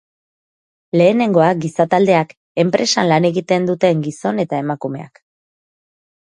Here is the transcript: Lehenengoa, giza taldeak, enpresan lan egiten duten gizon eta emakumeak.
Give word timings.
Lehenengoa, 1.01 1.49
giza 1.65 1.85
taldeak, 1.91 2.33
enpresan 2.65 3.11
lan 3.13 3.29
egiten 3.31 3.71
duten 3.73 4.03
gizon 4.09 4.45
eta 4.49 4.65
emakumeak. 4.67 5.25